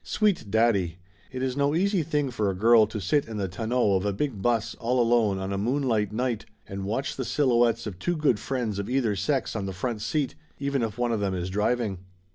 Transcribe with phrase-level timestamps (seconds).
[0.03, 0.97] Sweet daddy!
[1.31, 4.11] It is no easy thing for a girl to sit in the tonneau of a
[4.11, 8.39] big bus all alone on a moonlight night and watch the silhouettes of two good
[8.39, 11.99] friends of either sex on the front seat, even if one of them is driving.